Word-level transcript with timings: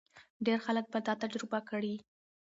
ډېر 0.45 0.59
خلک 0.65 0.85
به 0.91 0.99
دا 1.07 1.13
تجربه 1.23 1.59
کړي. 1.69 1.95